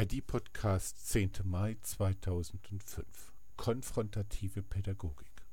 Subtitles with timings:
[0.00, 1.32] ID-Podcast 10.
[1.42, 5.44] Mai 2005 Konfrontative Pädagogik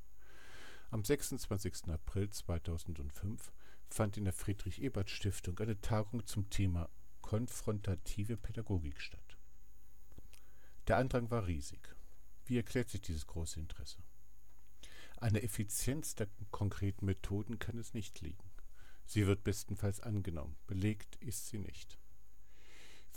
[0.92, 1.88] Am 26.
[1.88, 3.50] April 2005
[3.88, 6.88] fand in der Friedrich-Ebert-Stiftung eine Tagung zum Thema
[7.22, 9.36] Konfrontative Pädagogik statt.
[10.86, 11.96] Der Andrang war riesig.
[12.44, 13.98] Wie erklärt sich dieses große Interesse?
[15.16, 18.48] Eine Effizienz der konkreten Methoden kann es nicht liegen.
[19.06, 21.98] Sie wird bestenfalls angenommen, belegt ist sie nicht.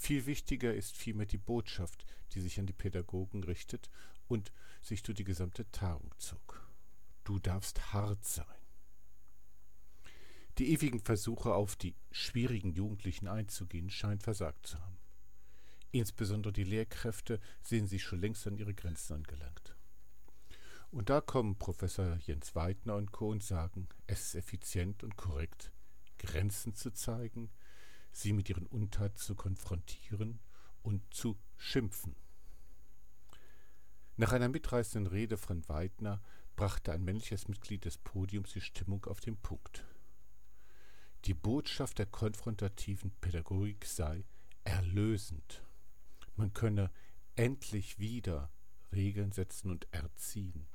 [0.02, 3.90] Viel wichtiger ist vielmehr die Botschaft, die sich an die Pädagogen richtet
[4.30, 6.66] und sich durch die gesamte Tagung zog.
[7.26, 8.46] Du darfst hart sein.
[10.58, 14.98] Die ewigen Versuche, auf die schwierigen Jugendlichen einzugehen, scheinen versagt zu haben.
[15.92, 19.76] Insbesondere die Lehrkräfte sehen sich schon längst an ihre Grenzen angelangt.
[20.92, 23.30] Und da kommen Professor Jens Weidner und Co.
[23.30, 25.74] und sagen, es ist effizient und korrekt,
[26.18, 27.52] Grenzen zu zeigen,
[28.12, 30.40] sie mit ihren Untaten zu konfrontieren
[30.82, 32.16] und zu schimpfen.
[34.18, 36.22] Nach einer mitreißenden Rede von Weidner
[36.56, 39.86] brachte ein männliches Mitglied des Podiums die Stimmung auf den Punkt.
[41.26, 44.26] Die Botschaft der konfrontativen Pädagogik sei
[44.64, 45.64] erlösend.
[46.36, 46.92] Man könne
[47.36, 48.52] endlich wieder
[48.92, 50.68] Regeln setzen und erziehen.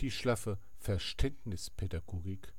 [0.00, 2.52] Die schlaffe Verständnispädagogik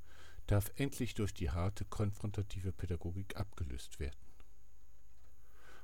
[0.46, 4.18] darf endlich durch die harte konfrontative Pädagogik abgelöst werden.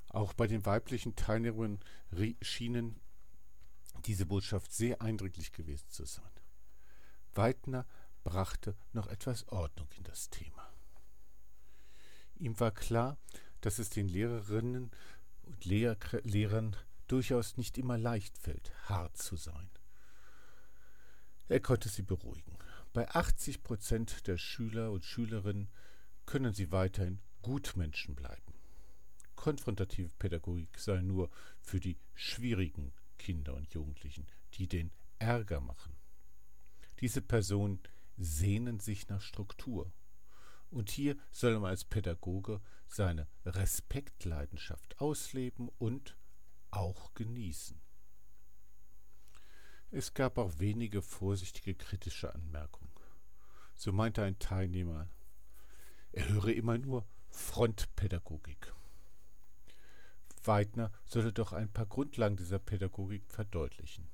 [0.09, 1.81] Auch bei den weiblichen Teilnehmerinnen
[2.41, 3.01] schienen
[4.07, 6.31] diese Botschaft sehr eindringlich gewesen zu sein.
[7.35, 7.87] Weidner
[8.25, 10.73] brachte noch etwas Ordnung in das Thema.
[12.37, 13.19] Ihm war klar,
[13.61, 14.91] dass es den Lehrerinnen
[15.43, 16.77] und Lehr Lehrern
[17.07, 19.71] durchaus nicht immer leicht fällt, hart zu sein.
[21.49, 22.59] Er konnte sie beruhigen.
[22.97, 25.69] Bei 80 Prozent der Schüler und Schülerinnen
[26.25, 28.55] können sie weiterhin Gutmenschen bleiben.
[29.35, 31.29] Konfrontative Pädagogik sei nur
[31.61, 35.95] für die schwierigen Kinder und Jugendlichen, die den Ärger machen.
[37.01, 37.81] Diese Personen
[38.17, 39.93] sehnen sich nach Struktur.
[40.71, 46.17] Und hier soll man als Pädagoge seine Respektleidenschaft ausleben und
[46.71, 47.79] auch genießen.
[49.91, 52.91] Es gab auch wenige vorsichtige kritische Anmerkungen.
[53.75, 55.09] So meinte ein Teilnehmer,
[56.13, 58.73] er höre immer nur Frontpädagogik.
[60.45, 64.09] Weidner sollte doch ein paar Grundlagen dieser Pädagogik verdeutlichen.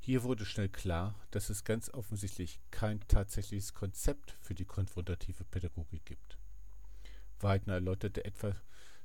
[0.00, 6.06] Hier wurde schnell klar, dass es ganz offensichtlich kein tatsächliches Konzept für die konfrontative Pädagogik
[6.06, 6.38] gibt.
[7.40, 8.56] Weidner erläuterte etwa,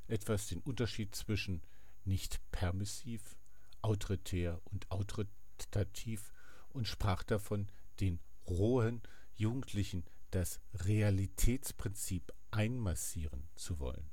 [0.08, 1.62] etwas den Unterschied zwischen
[2.06, 3.36] nicht permissiv
[3.84, 6.32] autoritär und autoritativ
[6.70, 7.68] und sprach davon,
[8.00, 9.02] den rohen
[9.36, 14.10] Jugendlichen das Realitätsprinzip einmassieren zu wollen.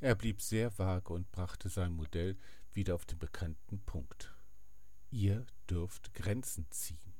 [0.00, 2.36] Er blieb sehr vage und brachte sein Modell
[2.72, 4.34] wieder auf den bekannten Punkt.
[5.10, 7.14] Ihr dürft Grenzen ziehen.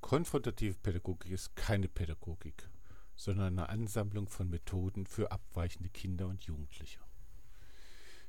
[0.00, 2.68] Konfrontative Pädagogik ist keine Pädagogik,
[3.14, 7.00] sondern eine Ansammlung von Methoden für abweichende Kinder und Jugendliche.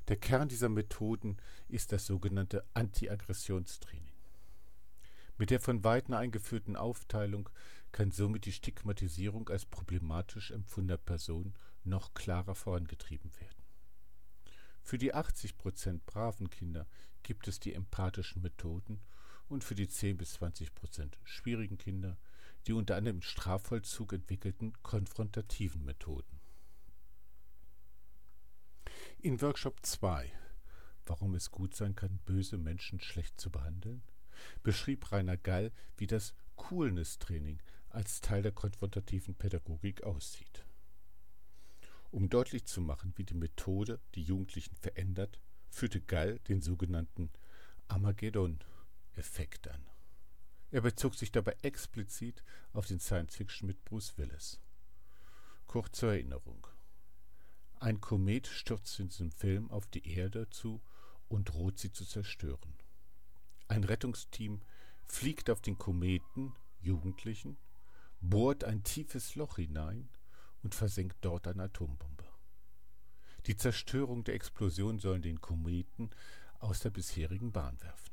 [0.08, 1.36] Der Kern dieser Methoden
[1.68, 4.14] ist das sogenannte Antiaggressionstraining.
[5.36, 7.50] Mit der von Weidner eingeführten Aufteilung
[7.92, 11.54] kann somit die Stigmatisierung als problematisch empfundener Person
[11.84, 13.62] noch klarer vorangetrieben werden.
[14.82, 16.86] Für die 80 Prozent braven Kinder
[17.22, 19.00] gibt es die empathischen Methoden
[19.48, 22.16] und für die 10 bis 20 Prozent schwierigen Kinder
[22.66, 26.37] die unter anderem im Strafvollzug entwickelten konfrontativen Methoden.
[29.20, 30.32] In Workshop 2
[31.04, 34.04] Warum es gut sein kann, böse Menschen schlecht zu behandeln,
[34.62, 40.64] beschrieb Rainer Gall, wie das Coolness-Training als Teil der konfrontativen Pädagogik aussieht.
[42.12, 47.32] Um deutlich zu machen, wie die Methode die Jugendlichen verändert, führte Gall den sogenannten
[47.88, 49.84] Armageddon-Effekt an.
[50.70, 54.60] Er bezog sich dabei explizit auf den Science-Fiction mit Bruce Willis.
[55.66, 56.68] Kurz zur Erinnerung.
[57.80, 60.80] Ein Komet stürzt in diesem Film auf die Erde zu
[61.28, 62.74] und droht sie zu zerstören.
[63.68, 64.62] Ein Rettungsteam
[65.06, 67.56] fliegt auf den Kometen, Jugendlichen,
[68.20, 70.08] bohrt ein tiefes Loch hinein
[70.64, 72.24] und versenkt dort eine Atombombe.
[73.46, 76.10] Die Zerstörung der Explosion soll den Kometen
[76.58, 78.10] aus der bisherigen Bahn werfen.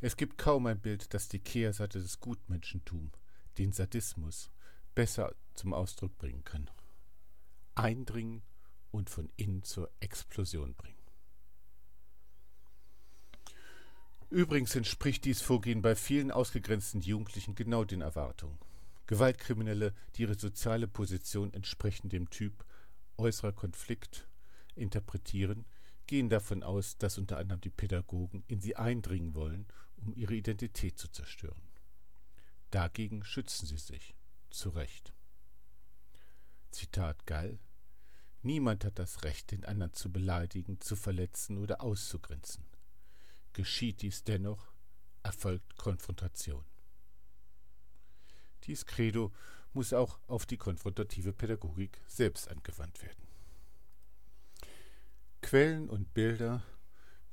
[0.00, 3.12] Es gibt kaum ein Bild, das die Kehrseite des Gutmenschentums,
[3.58, 4.50] den Sadismus,
[4.94, 6.70] besser zum Ausdruck bringen kann
[7.74, 8.42] eindringen
[8.90, 11.02] und von innen zur Explosion bringen.
[14.30, 18.58] Übrigens entspricht dies Vorgehen bei vielen ausgegrenzten Jugendlichen genau den Erwartungen.
[19.06, 22.64] Gewaltkriminelle, die ihre soziale Position entsprechend dem Typ
[23.18, 24.26] äußerer Konflikt
[24.74, 25.66] interpretieren,
[26.06, 29.66] gehen davon aus, dass unter anderem die Pädagogen in sie eindringen wollen,
[29.96, 31.68] um ihre Identität zu zerstören.
[32.70, 34.14] Dagegen schützen sie sich.
[34.50, 35.12] Zu Recht.
[36.72, 37.58] Zitat Gall
[38.44, 42.64] Niemand hat das Recht, den anderen zu beleidigen, zu verletzen oder auszugrenzen.
[43.52, 44.72] Geschieht dies dennoch,
[45.22, 46.64] erfolgt Konfrontation.
[48.64, 49.32] Dies Credo
[49.72, 53.28] muss auch auf die konfrontative Pädagogik selbst angewandt werden.
[55.40, 56.64] Quellen und Bilder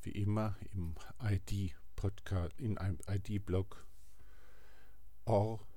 [0.01, 3.83] wie immer im ID-Podcast, in einem ID-Blog
[5.25, 5.69] or-so.de